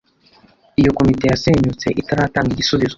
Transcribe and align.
iyo 0.81 0.91
komite 0.97 1.25
yasenyutse 1.27 1.87
itaratanga 2.01 2.49
igisubizo. 2.53 2.89